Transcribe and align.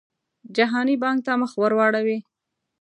جهاني 0.55 0.95
بانک 1.03 1.19
ته 1.25 1.31
مخ 1.41 1.51
ورواړوي. 1.61 2.17